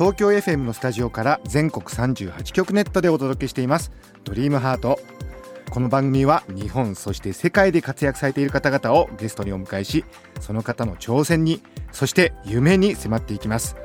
[0.00, 3.92] 東京 FM のスタジオから全国38局ネットでお届けしています。
[4.24, 4.98] ドリームハート。
[5.70, 10.06] この番組は日本そして世界で活躍されている方々をゲストにお迎えし
[10.40, 11.60] その方の挑戦に
[11.92, 13.76] そして夢に迫っていきます。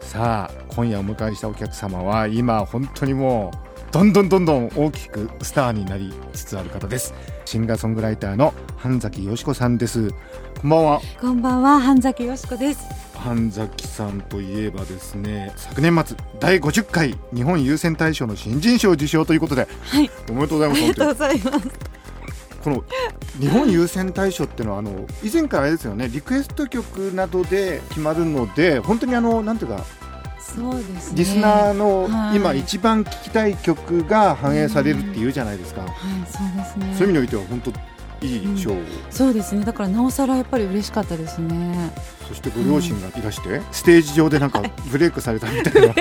[0.00, 7.12] さあ今夜お迎えしたお客様は今本当にもうどんどんどんどん大きくスターになりつつある方です。
[7.44, 10.10] シンガーソングライターの半崎よしこさんです。
[10.60, 11.00] こんばんは。
[11.20, 12.84] こんばんは半崎よしこです。
[13.14, 21.68] 半崎さんといえばですね昨年末第50回日本優先大賞の新人賞受賞ということで、はい、おめでとうございますありがとうございます。
[22.62, 22.84] この
[23.40, 29.84] 日本優先大賞っていうのはあの以前からあれですよねリクエスト曲などで決まるので本当にあのなんていうか
[30.54, 35.90] そうです、ね、リスナーの今一番聴きたい曲が反映されるっていうじゃないですか、はい、
[36.26, 36.94] そうですね。
[36.96, 37.72] そういう意味においては本当
[38.22, 39.64] いい賞、うん、そうですね。
[39.64, 41.92] だからなおさらやっぱり嬉しかったですね。
[42.28, 45.94] そしてご両親がいらして、うん、ステージ上でなんかブレイクされたみたいな。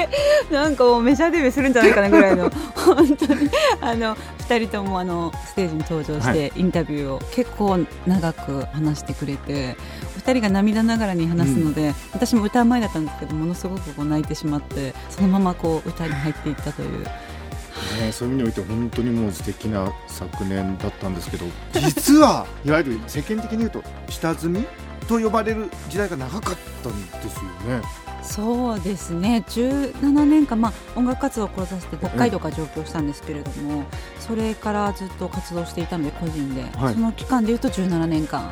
[0.64, 3.50] なんかもうメジャーデビューするんじゃないかなぐらいの 本当に。
[3.82, 9.78] あの2人ともあのステージに登場してインタビューを結構長く話してくれて、
[10.18, 17.08] 2人が涙ながらに話すので、うん、私も歌う前だったんですけどものすごくこう泣いてしまってそのままこう歌に入っていったという。
[18.00, 24.66] ね、そういう意味において本当にもう素敵な昨年だったんですけど実は いわゆる世間的に言うと下積み
[25.08, 27.82] と呼ばれる時代が長かったんですよね。
[28.22, 29.44] そうですね。
[29.48, 33.86] 17年間、まあ、音楽活動を志して北海道から上京したんですけれども、
[34.20, 38.52] それからずっと活動していたので個人で、はい、その期間でいうと17年間。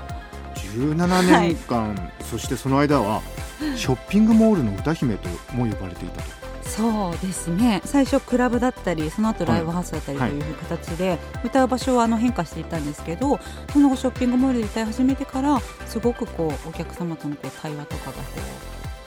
[0.56, 3.22] 17年間、はい、そしてその間は
[3.76, 6.37] ショッピングモールの歌姫とも呼ばれていたと。
[6.78, 7.82] そうですね。
[7.86, 13.40] 最初クラブだったりその後ライブハウスだったりという形で、歌う場所はあの変化していったんですけど
[13.74, 18.22] その後ショッピングモールで歌い始めてからすごくこうお客様とのこう対話とかがこ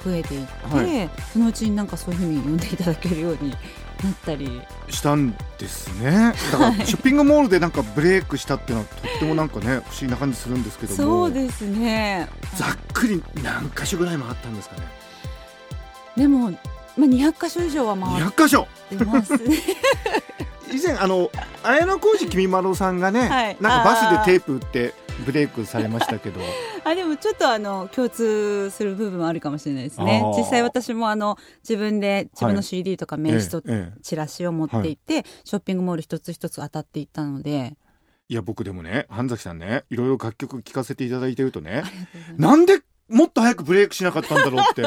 [0.05, 4.63] う増えていって、はい、そのうちになんかそういうふうに呼んでいただけるようになったり。
[4.89, 6.33] したんですね。
[6.53, 10.97] だからショッピングモールでなんかブレイクしたっていうのはとってもなんかね不思議な感じするんですけども。
[10.97, 12.29] そうですね。
[12.57, 14.83] ざっくり何箇所ぐらい回ったんですかね。
[16.17, 16.51] でも
[16.97, 18.67] まあ、200箇所以上は回って箇所。
[19.07, 19.35] ます、
[20.73, 21.31] 以前あの
[21.63, 26.41] 綾小路きみまろさんがね、はい、なんかバスでテープ打ってブレイクされましたけど。
[26.83, 30.23] あでもちょっとあの共通する部分もあるかもしれないですね。
[30.37, 33.63] 実際私もあの自分で自分の CD とか名刺と
[34.03, 35.25] チラシを持っていて、はい。
[35.45, 37.77] ショッピングモール一つ一つ当たっていったので。
[38.29, 41.83] いや僕でもね半崎さんねいろいろ楽曲聴かせていただいてるとね
[42.37, 44.85] なんでもっと早くブレイクしなかったんだろうって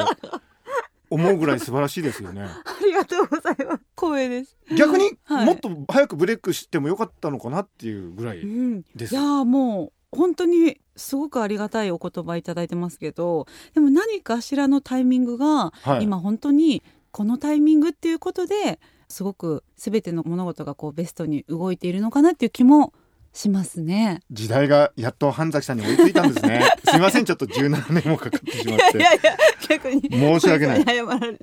[1.14, 2.42] 思うぐらい素晴らしいですよね。
[2.42, 3.82] ありがとうございます。
[3.96, 4.56] 光栄です。
[4.76, 8.38] 逆に、もっと早くブレイクしてもよかったのかなっていうぐらい
[8.94, 9.16] です。
[9.16, 22.92] うん、いやもう本当にすごくありがたいお言葉いただいてますけどでも何かしらのタイミングが、はい、今本当にこのタイミングっていうことですごく全ての物事がこうベストに動いているのかなっていう気も
[23.34, 24.20] しますね。
[24.30, 26.62] 時代がやっと半崎さんに追いついたんですね。
[26.88, 28.98] すみませんちょっと17年もかかってしまって。
[28.98, 29.36] いやいや
[29.68, 30.02] 逆に。
[30.08, 30.84] 申し訳ない。
[30.84, 31.38] 謝られ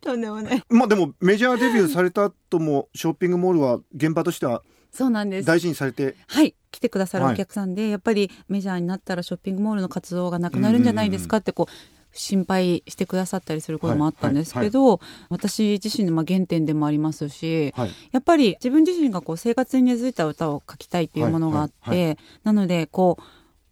[0.00, 0.62] とんでもない。
[0.68, 5.46] まあでもメジャーデビューされた後もショッピングモールは現場としてはそうなんです。
[5.46, 6.16] 大事にされて。
[6.26, 11.72] はい来てくださるお客さんで、はい、やっぱりメジャーになったらショッピングモールの活動がなくなるんじゃないですかってこう
[12.12, 14.98] 心配してくださったりすることもあったんですけど、はいはい、
[15.30, 23.22] 私自身のまあ原点でもありますし、はい、やっぱり自分自身がこう生活に根付いた歌を書きたいっていうものがあって、なのでこう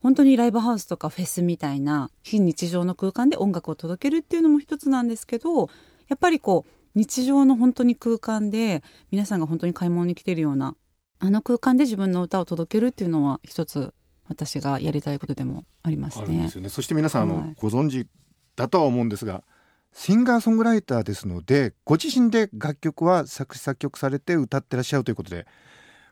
[0.03, 5.71] 本当にライブハウスとかフェスみたいな非日常の空間で音楽を届けるっていうのも一つなんですけど
[6.09, 10.77] やっぱりこう日常の本当に空間で皆さんが本当に買い物に来てるような
[11.21, 13.95] あの空間で自分の歌を届けるっていうのは一つ
[14.29, 16.49] 私がやりたいことでもありますね。
[16.51, 16.69] すね。
[16.69, 18.07] そして皆さん、あのご存知
[18.57, 19.43] だとは思うんですが
[19.93, 25.47] シンガーソングライターですのでご自身で楽曲は作詞作曲されて歌ってらっしゃるということで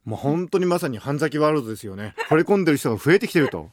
[0.04, 2.14] もう本当にまさに半崎ワールドですよね。
[2.28, 3.70] 惚れ込んでる人が増えてきてると。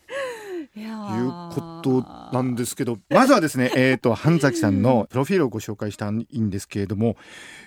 [0.75, 7.17] いうことなんですけどまずはですね、 えーと、半崎さんのプロフィールをご紹介したいんですけれども、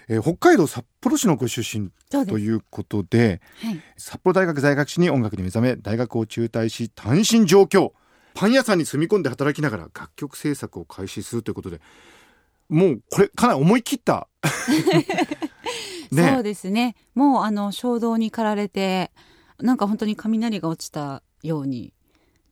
[0.09, 1.91] えー、北海道札幌市のご出身
[2.27, 7.93] ということで、はい、札幌大学在学時に音楽に目覚め大学を中退し単身上京
[8.35, 11.81] パン屋さんに住み込んで働きながら楽曲制作を開始するということで
[12.69, 14.29] もうこれかなり思い切った。
[16.11, 16.95] ねそうですね。
[17.15, 19.13] もうあの衝動に駆られて
[19.59, 21.93] なんか本当に雷が落ちたように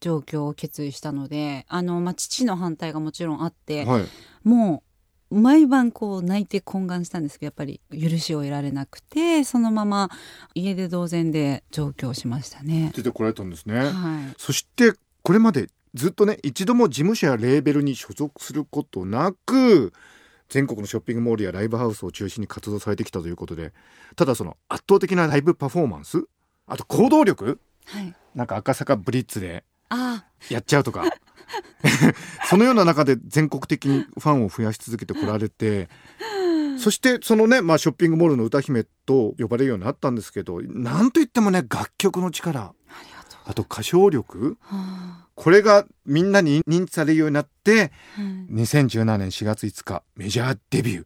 [0.01, 4.05] 状況を決意したのであの、まあ、父の反対がもちろんあって、はい。
[4.45, 4.83] も
[5.31, 10.11] う毎晩こう泣いて懇願したんですけどやっぱり許しを得られなくてそのまま
[10.55, 12.93] 家で同然で上京しましたね。
[12.95, 13.91] 出てこられたんですね、はい。
[14.39, 14.95] そして
[15.31, 19.93] これまでずっとね一度も事務所やレーベルに所属することなく
[20.49, 23.73] 全国のショッピングモールやライブハウスを中心に活動されてきたということで
[24.17, 26.25] ただその圧倒的なライブパフォーマンス
[26.67, 30.25] あと行動力はい、なんか赤坂ブリッツであ。
[30.49, 31.05] やっちゃうとか。
[32.51, 35.89] そのような中で全国的にファンを増やし続けてこられて
[36.77, 42.73] そしてそのね、まあ、ショッピングモールの歌姫と呼ばれるようになったんですけどなんといってもね楽曲の力
[43.51, 44.57] あと歌唱力。
[44.61, 48.53] はこれがみんなに認知されるようになってあはい。
[48.53, 51.05] 2017年4月5日メジャーデビュー。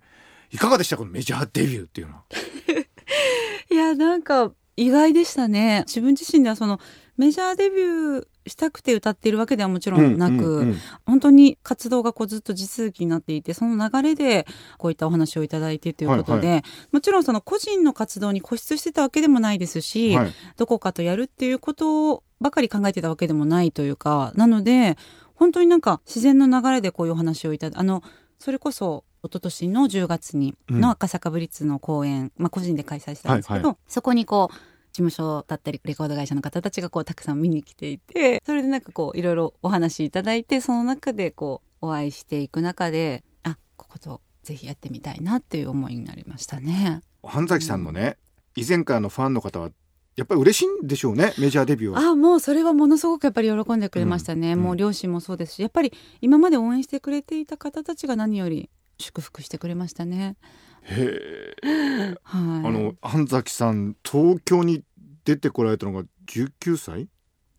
[0.53, 0.97] いかがでした？
[0.97, 2.23] このメジャーデビューっていうのは。
[3.71, 5.85] いやなんか意外でしたね。
[5.87, 6.81] 自分自身ではその
[7.17, 10.77] メジャーデビューしたくて歌っているわけではもちろんなく、うんうん。
[11.07, 14.47] 本当に活動がこうずっと地続きになっていてその流れで
[14.79, 16.63] こういったお話をいただいてということで、はい
[16.93, 20.33] もちろんその個人の活動に固執してたわけでもないですし、はい。
[20.57, 24.97] どこかとやるっていうことばかり考えてたわけでもないというかなので
[25.35, 28.03] 本当になんか自然の流れでこういうお話をいただあの
[28.39, 30.81] それこそ一昨年の10月にうん。
[30.81, 34.65] の赤坂ブリッツの公演、まあ、個人で開催したんですけど、はいそこにこう事
[34.95, 47.01] 務所だったりレコード会社の方たちがこうたくさん見に来ていてそれでなんかこういろいろお話いただいてその中でこうお会いしていく中であこことぜひやってみたいなっていう思いになりましたね。
[47.23, 48.19] 半崎さんのね
[48.57, 49.71] 以前からのファンの方は
[50.17, 51.99] やっぱり嬉しいんでしょうねメジャーデビューは。
[52.11, 60.37] あもうそれはものすごくやっぱり喜んでくれましたね、うんもう両親もそうですしやっぱり今まで応援してくれていた方たちが何より祝福してくれましたね。
[60.85, 62.15] へえ。
[62.23, 64.83] はい、あの半崎さん東京に
[65.25, 67.09] 出てこられたのが19歳？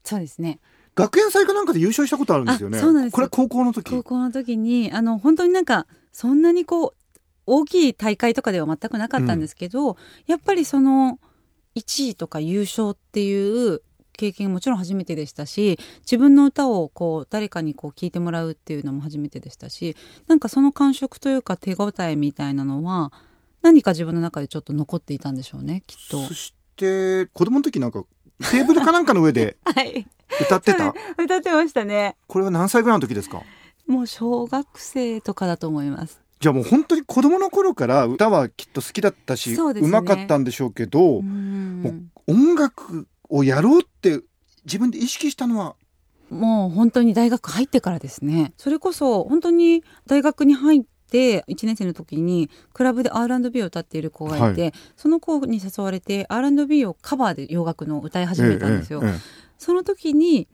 [0.04, 0.60] そうですね
[0.94, 2.78] 学園祭かなんかで優勝したことあるんですよね。
[2.78, 3.90] あそうなんですこれ高校の時？
[3.90, 6.94] 高校の時にあの本当になんかそんなにこう
[7.46, 11.20] 大きい大会とかでは全くなかったんですけど、やっぱりその
[11.76, 13.82] 1位とか優勝っていう
[14.16, 19.96] 経験もちろん初めてでしたし自分の歌をこう誰かにこう聞いてもらうっていうのも初めてでしたし
[20.28, 23.12] なんかその感触というか手応えみたいなのは
[23.62, 26.34] 何か自分の中でちょっと残っていたんでしょうねきっとそ。
[26.34, 28.04] して子供の時なんか
[28.52, 30.08] テーブルかなんかの上で はい、
[30.42, 30.94] 歌ってた？
[31.18, 32.16] 歌ってましたね。
[32.28, 33.42] これは何歳ぐらいの時ですか？
[33.88, 36.20] もう小学生とかだと思います。
[36.42, 44.22] じゃあもう本当に子供の頃から歌はきっと好きだったしそうですねまかったんでしょうけど、うん音楽をやろうって
[44.66, 45.76] 自分で意識したのは。
[46.30, 48.54] もう本当に大学入ってからですね。
[48.58, 59.20] それこそ本当に大学に入って1年生の時にクラブで R&B を歌っている子がいて、はその子に誘われて R&B をカバーで洋楽の歌い始めたんですよ、ええ
[59.58, 60.48] その時に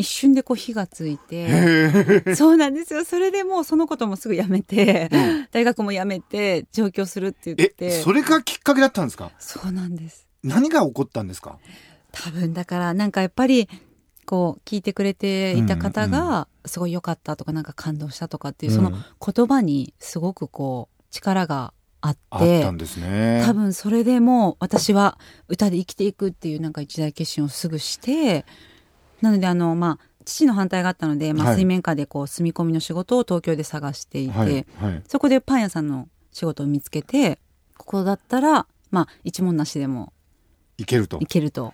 [0.00, 2.34] 一瞬でこう火がついてええ。
[2.34, 3.04] そうなんですよ。
[3.04, 5.48] それでもうそのこともすぐ辞めて、うん。
[5.50, 9.30] 大学も辞めて上京するって言っえてそれがきっかけだったんですか？
[9.38, 10.26] そうなんです。
[10.42, 11.58] 何が起こったんですか？
[12.12, 13.68] 多分だからなんかやっぱり
[14.24, 18.76] こう聞いてくれていた方うんがすごい良かったとかなんか感動したとかっていううん。
[18.76, 23.42] その言葉にすごくこう力があっあってたんですね。
[23.44, 25.18] 多分それでもう私は
[25.48, 28.44] 歌で生きていくっていうなんか一大決心をすぐして
[29.20, 31.54] なのであのまあ父の反対があったので、まあ、はい。
[31.54, 34.66] 水面下でこう住み込みの仕事を東京で探していて、はい。
[34.78, 35.02] はい。
[35.08, 37.38] そこでパン屋さんの仕事を見つけて
[37.78, 40.12] ここだったらまあ一文なしでも
[40.76, 41.18] いけると。
[41.20, 41.72] いけると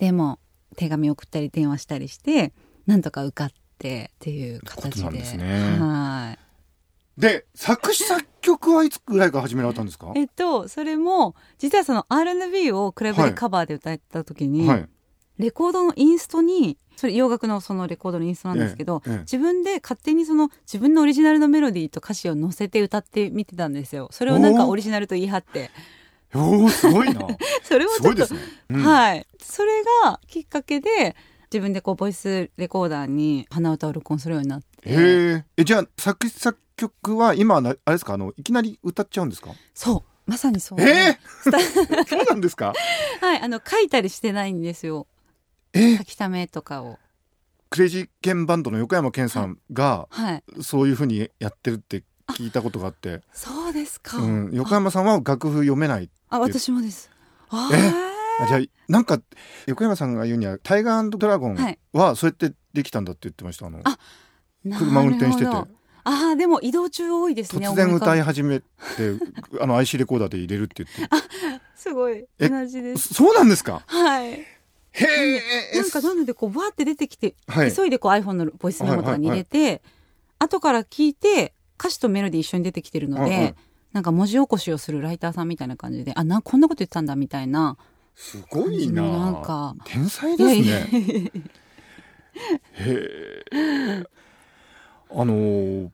[0.00, 0.38] でも
[0.76, 2.52] 手紙送ったり電話したりして
[2.86, 5.10] なんとか受かってっていう形で。
[5.10, 5.78] ですね。
[5.78, 7.20] はい。
[7.20, 10.12] で作詞作曲はいつぐらいから始められたんですか？
[10.16, 14.88] えっとそれも実はその R&B をクラブでカバーで歌った時に、はい。
[15.38, 19.18] レコードのインストにそれ洋楽のそのレコードのインストなんですけど、ええええ。
[19.20, 24.08] 自分で勝手にその自分のオリジナルのメロディーと歌詞を載せて歌ってみてたんですよ。
[24.12, 25.70] それをなんかオリジナルと言い張って
[26.34, 27.20] おおすごいな
[27.64, 29.26] それをちょっとすごいですね、うんはい。
[29.42, 31.16] それがきっかけで、
[31.52, 34.88] 自分でこう、ボイスレコーダーに鼻歌を録音するようになって。
[34.90, 34.94] へ
[35.38, 38.14] ええじゃあ作詞作曲は今あれですか？
[38.14, 39.50] あのいきなり歌っちゃうんですか？
[39.74, 40.30] そう。
[40.30, 40.80] まさにそう。
[40.80, 42.72] えー、 そうなんですか？
[43.20, 43.40] はい。
[43.40, 45.08] あの、書いたりしてないんですよ。
[45.72, 46.98] え書きためとかを。
[47.70, 50.44] クレイジーケンバンドの横山健さんがはい。
[50.62, 54.18] そういうふうにやってるって聞いたことがあって、そうですか。
[54.18, 57.10] うん、横山さんは楽譜読めないあ、私もです。
[57.50, 58.46] あえ？
[58.48, 59.20] じゃあなんか
[59.66, 61.78] 横山さんが言うにはタイガードラゴンはい。
[61.92, 63.80] はそうやってできたんだって言ってましたあの。
[63.84, 63.98] あ
[64.64, 65.50] 車運転してて。
[65.50, 65.66] あ
[66.04, 68.64] あでも移動中多いですね突然歌い思始めて
[69.60, 71.02] あの IC レコーダーで入れるって言って。
[71.02, 71.16] 浮か
[71.58, 72.24] ぶすごい。
[72.38, 73.12] え同じです。
[73.14, 73.82] そうなんですか？
[73.86, 74.32] はい。
[74.32, 74.46] へ
[75.74, 77.72] えなんかなのでこうわーって出てきて、はい。
[77.74, 79.82] 急いでこう iPhone のボイスメモとかに入れて、
[80.38, 83.54] 後から聞いて歌詞とメロディー一緒に出てきてるので、うんうん。
[83.92, 87.78] なんか文字起こしをするライターさんみたいな感じであなこんなこと言ってたんだみたいな。
[88.14, 89.02] すごいな。
[89.02, 89.74] なんか。
[89.84, 91.32] 天才ですね。
[92.74, 94.04] へえ。
[95.10, 95.90] あのー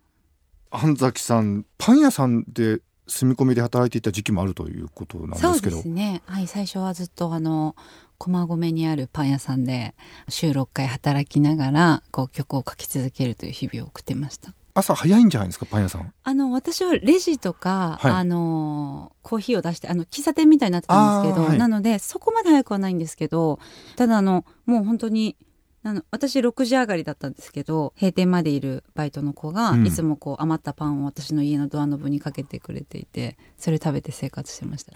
[0.68, 5.76] 半崎さんパン屋さんで住み込みで働いていた時期もあるということなんそうですけど。
[5.76, 6.22] ですね。
[6.26, 7.76] はい最初はずっとあの
[8.18, 9.94] 駒込にあるパン屋さんで
[10.28, 16.12] 週6回働きながらこう曲を書き続けるという日々を送ってました朝早いんじゃないですかパン屋さん。
[16.23, 18.12] あの私はレジとか、はい。
[18.12, 21.59] あのコーヒーを出してあの喫茶店みたいになってたんですけど、はい。
[21.59, 23.59] なのでそこまで早くはないんですけど
[23.97, 25.37] ただあのもう本当に
[25.83, 29.87] あの私6時上がりだったんですけど閉店までいるバイトの子が、うん。
[29.87, 34.92] いつもこう余ったパンを私の家のドアノブにかけてくれていてそれ食べて生活してました。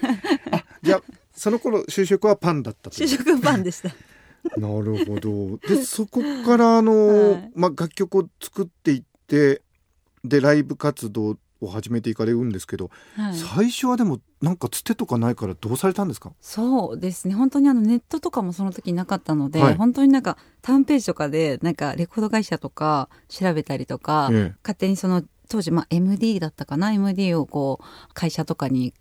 [0.82, 3.90] じゃあその頃就職はパンだった就職パンでした
[4.56, 5.58] なるほど。
[5.68, 7.50] でそこからあの、はい。
[7.54, 9.62] まあ、楽曲を作っていって
[10.24, 13.36] でライブ活動を始めていかれるんですけど、はい。
[13.36, 16.32] 最初はでもなんかつてとかないからどうされたんですか？
[16.40, 17.34] そうですね。
[17.34, 19.74] 本当にあのネットとかもその時なかったので、はい。
[19.76, 24.54] 本当になんかタウンページとかでなんかレコード会社とか調べたりとか、ええ。
[24.62, 27.84] 勝手にその当時、まあ、MD だったかな？MD をこう
[28.14, 28.92] 会社とかに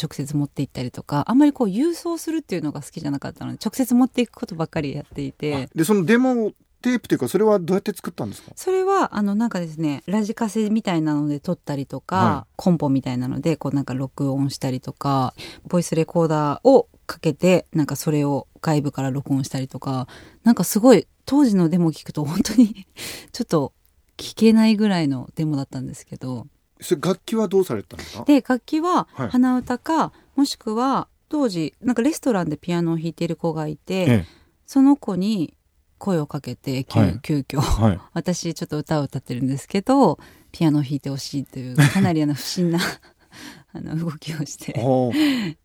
[0.00, 5.68] 直接持って行ったりとかあんまりこう郵送するっていうのが好きじゃなかったので直接持っていくことばっかりやっていて。
[5.74, 8.50] でそのデモテープというかそれはどうやって作ったんですか？
[8.56, 15.32] それはあのなんかですねラジカセみたいなので撮ったりとか、はコンポみたいなのでこうなんか録音したりとか
[15.68, 20.08] ボイスレコーダーをかけてなんかそれを外部から録音したりとか
[20.42, 22.86] なんかすごい当時のデモ聞くと本当に
[23.30, 23.72] ちょっと
[24.16, 26.48] 聞けないぐらいのデモだったんですけど
[26.82, 28.24] それ楽器はどうされたんですか？
[28.24, 29.28] で楽器ははい。
[29.30, 34.26] 鼻歌か、もしくは当時なんかレストランでピアノを弾いている子がいて、ええ。
[34.66, 35.54] その子に
[35.98, 37.20] 声をかけて急,、はい。
[37.22, 37.60] 急遽。
[37.60, 38.00] はい。
[38.14, 40.18] 私ちょっと歌を歌ってるんですけど
[40.50, 42.78] ピアノを弾いてほしいというかなりあの不審な
[43.74, 44.74] あの動きをして。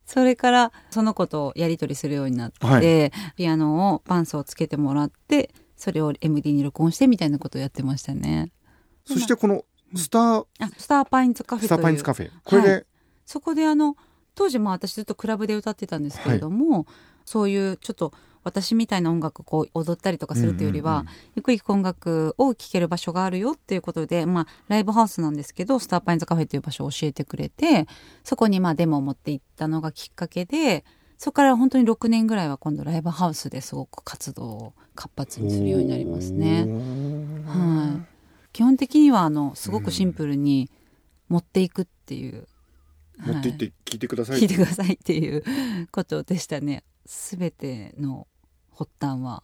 [0.05, 3.11] それからその子とやり取りするようになって、はい。
[3.35, 8.51] ピアノを伴奏をつけてもらってそれを MD に録音してみたいなことをやってましたね。
[9.05, 9.63] そしてこの
[9.95, 11.77] スターあスターパインズカフェという。
[11.77, 12.31] スターパインズカフェ。
[12.43, 12.81] これで、は
[13.25, 13.95] そこであの
[14.35, 16.85] 当時まあ私ずっとクラブで歌ってたんですけれども、
[17.25, 18.13] そういうちょっと
[18.43, 27.87] 私みたいな音楽こう踊ったりとかするというよりは、ゆっくり聴く音楽を聴ける場所があるよっていうことで、まあ、ライブハウスなんですけどスターパインズカフェっていう場所を教えてくれて
[28.23, 30.85] そこにまあデモを持って行ったのがきっかけで
[31.17, 36.65] そこから本当に6年ぐらいは今度ライブハウスですごく活動を活発にするようになりますね。
[37.47, 38.16] はい、
[38.57, 40.71] 基本的にはあのすごくシンプルに
[41.29, 42.47] 持っていくっていう、
[43.19, 45.43] 持って行って聞いてください、聞いてくださいっていう
[45.91, 46.83] ことでしたね。
[47.05, 48.25] 全ての
[48.75, 49.43] 発端は。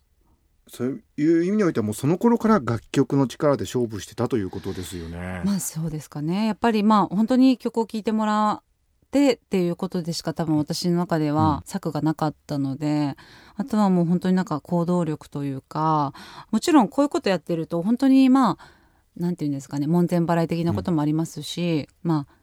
[0.67, 5.43] そういう意味においてはもうその頃から楽曲の力で勝負してたということですよね。
[5.45, 6.47] まあそうですかね。
[6.47, 8.63] やっぱりまあ本当に曲を聴いてもらっ
[9.11, 13.15] てっていうことでしか多分私の中では策がなかったので、
[13.57, 16.15] あとはもう本当になんか行動力というか
[16.49, 18.82] もちろんこういうことやってると本当にまあ
[19.17, 22.33] なんていうんですかね門前払い的なこともありますし、まあ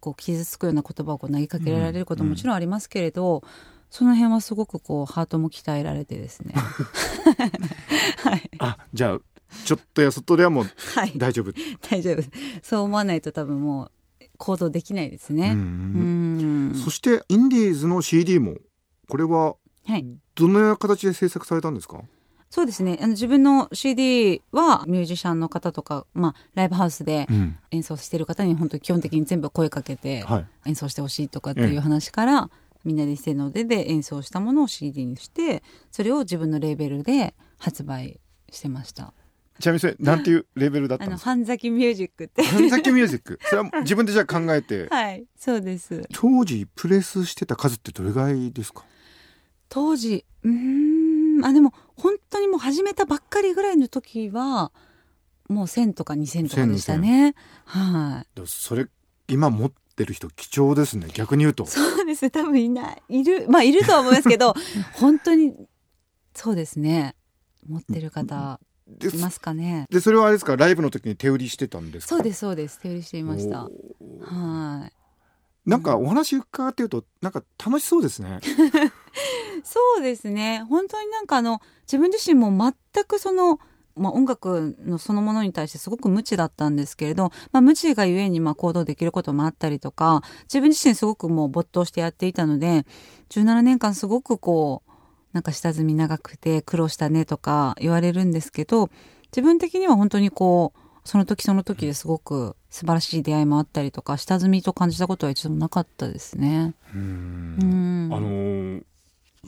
[0.00, 3.42] こう傷つくような言葉をこう投げかけられることももちろんありますけれど、
[3.90, 6.54] その辺はすごくこうハートも鍛えられてですね。
[8.24, 9.20] はい、あじゃあ
[9.64, 11.52] ちょっとやそっとではもうはい、大丈夫。
[11.90, 12.22] 大丈夫。
[12.62, 13.86] そう思わないと多分も
[14.20, 15.50] う行動できないですね。
[15.52, 15.60] うん
[16.72, 16.80] うん。
[16.82, 18.54] そしてインディーズの CD も
[19.08, 19.56] これは
[19.86, 22.02] はい、どのような形で制作されたんですか？
[22.50, 22.98] そうですね。
[23.00, 27.56] あの自分の CD はミュージシャンの方とか、まあ、ライブハウスでうん。
[27.70, 30.46] 演奏してる方に本当に基本的に全部声かけてはい。
[30.66, 32.50] 演奏してほしいとかっていう話から、
[32.84, 38.18] みんなで一斉の腕で演奏したものを CD にしてそれを自分のレーベルで発売
[38.50, 39.14] してました。
[39.60, 41.30] ちなみにそれなんていうレベルだったんですか？
[41.30, 42.42] 半崎ミュージックって。
[42.42, 43.38] 半崎ミュージック？
[43.48, 44.88] それは自分でじゃあ考えて？
[44.88, 46.02] はいそうです。
[46.12, 48.84] 当時プレスしてた数ってどれぐらいですか？
[49.68, 50.50] 当時うー
[51.40, 54.72] んあでも本当にもう始めたばっかりぐらいの時は
[55.48, 57.34] もう1,000とか2,000とかでしたね。
[57.64, 58.40] はい。
[58.46, 58.86] それ
[59.28, 61.08] 今持ってる人貴重ですね。
[61.12, 61.66] 逆に言うと。
[61.66, 62.30] そうですね。
[62.30, 63.02] 多分いない。
[63.08, 63.46] いる。
[63.48, 64.54] まあいるとは思いますけど
[64.94, 65.54] 本当に
[66.34, 67.14] そうですね。
[67.68, 69.86] 持ってる方でいますかね。
[69.90, 70.56] でそれはあれですか？
[70.56, 72.16] ライブの時に手売りしてたんですか？
[72.16, 72.78] そうですそうです。
[72.80, 73.68] 手売りしていました。
[74.22, 74.92] はい。
[75.68, 78.40] なんかお話伺ってるとなんか楽しそうですね
[79.64, 80.64] そうですね。
[80.68, 82.50] 本当になんかあの自分自身も
[82.92, 83.60] 全くその
[83.96, 92.86] まあ、音楽のそのものに対してすごく無知だったんですけれど、まあ、無知がゆえにまあ行動できることもあったりとか自分自身すごくもう没頭してやっていたので
[93.30, 94.90] 17年間すごくこう
[95.32, 98.90] なんか下積み長くて苦労したねとか言われるんですけど
[99.32, 106.74] 自分的には本当にこうその時その時ですごく素晴らしい出会いもあったりとか下積みと感じたことは一度もなかったですね。
[106.94, 108.10] うん。
[108.12, 108.80] あの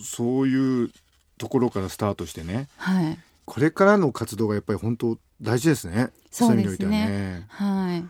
[0.00, 0.90] そういう
[1.38, 6.11] ところからスタートしてね、はい、これからの活動がやっぱり本当大事ですね。
[6.30, 6.88] そうですね。
[6.88, 8.04] ねはい。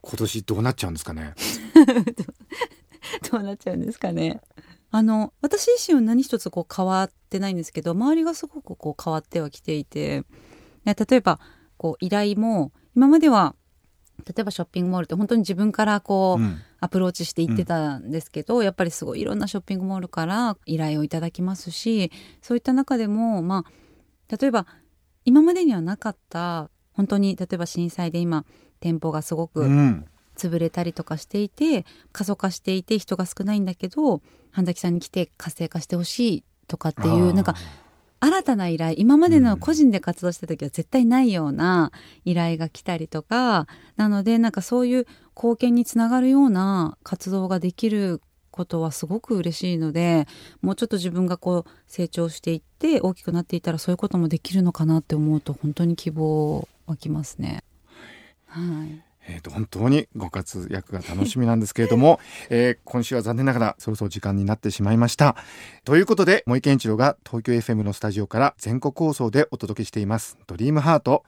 [0.00, 1.34] 今年どうなっちゃうんですかね？
[3.30, 4.40] どうなっちゃうんですかね？
[4.90, 10.24] あの私自身は何一つこう変わってないんですけど周りがすごくこう変わってはきていて
[10.86, 11.40] 例えば
[11.76, 13.54] こう依頼も今までは
[14.26, 22.10] 例えばショッピングモールって本当に自分からこう、うん、アプローチしていってたんですけど、うん、やっぱりすごいいろんなショッピングモールから依頼をいただきますし
[22.42, 24.66] そういった中でもまあ例えば
[25.24, 28.44] 今までにはなかった本当に例えば震災で今
[28.80, 29.64] 店舗がすごく
[30.36, 34.20] 潰れたりとかしていて、うん、過疎化していて人が少ないんだけど
[34.50, 37.54] 半崎さんに来て活性化してほしいとかっていうなんか
[38.20, 41.92] 新たな依頼今までの個人で活動した時は絶対ないような
[42.24, 45.06] 依頼が来たりとかなのでなんかそういう
[45.36, 48.20] 貢献につながるような活動ができる
[48.50, 50.26] ことはすごく嬉しいので
[50.62, 57.62] もうちょっと自分がこう成長していって大きくなっていったらそういうこともできるのかなって思うと本当に希望湧きますね。
[58.46, 62.18] はいえーと、本当にご活躍が楽しみなんですけれども、
[62.50, 65.36] えー、今週は残念ながらそろそろ時間になってしまいました。
[65.84, 71.24] ということで森健一郎が東京 FM のスタジオから全国放送でお届けしています「ドリームハート。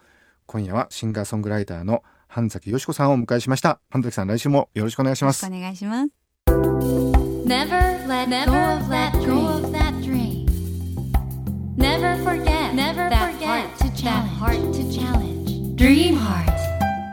[0.47, 3.79] 今夜はシンガーソングライターの半崎よし子さんをお迎えしました。
[3.91, 5.47] 半崎さん来週もよろしくお願いします。
[5.47, 6.11] お願いします。
[7.47, 10.47] Never let go of that dream.
[11.77, 15.77] Never forget Never forget that heart to challenge.
[15.77, 16.50] Dream heart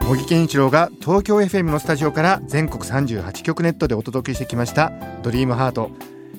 [0.08, 4.92] 茂木健一郎が東京 FM のスタジオから全国38局ネットでお届けしてきました
[5.24, 5.92] 「ドリームハート。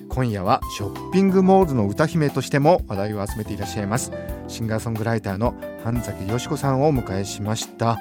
[0.08, 4.10] 今夜はショッピングモールの歌姫としても話題を集めていらっしゃいます。
[4.48, 7.98] シンガーソングライターの半崎よし子さんをお迎えしました。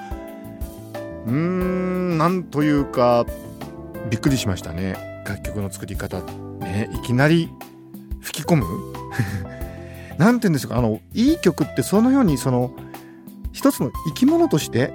[1.25, 3.25] うーんなんというか
[4.09, 4.95] びっくりしましたね。
[5.27, 6.21] 楽曲の作り方。
[6.61, 7.51] ねいきなり
[8.21, 8.65] 吹き込む？
[10.17, 10.77] なんて言うんですか？
[10.77, 12.71] あのいい曲ってそのようにその
[13.51, 14.93] 一つの生き物として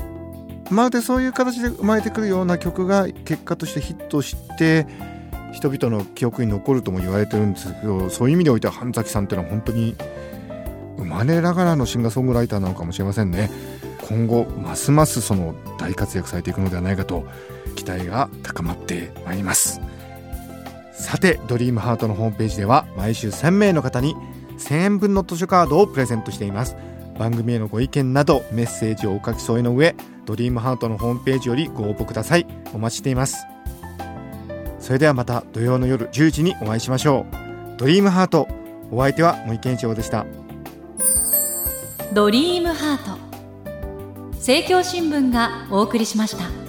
[0.72, 4.86] まるでそういう形で生まれてくるような曲が結果としてヒットして
[5.52, 9.94] 人々の記憶に残るとも言われてるんですけどそういう意味でおいては半崎さんっていうのは本当に
[10.96, 13.50] 生まれながらのシンガーソングライターなのかもしれませんね。
[14.02, 17.24] 今後ますますその大活躍されていくのではないかと
[17.76, 19.80] 期待が高まってまいります。
[20.92, 24.14] さてドリームハートのホームページでは毎週1000名の方に
[24.58, 26.76] 1000円分の図書カードをプレゼントしています。
[27.18, 29.94] 番組へのご意見などメッセージをお書き添えの上
[30.24, 32.46] ドリームハートのホームページよりご応募ください。
[32.74, 33.44] お待ちしています。
[34.78, 37.76] それではまた土曜の夜10時にお会いしましょう。
[37.78, 38.48] ドリームハート
[38.90, 40.26] お相手は森健一郎でした。
[42.12, 43.18] ドリームハート。
[44.32, 46.61] 政教新聞がお送りしました。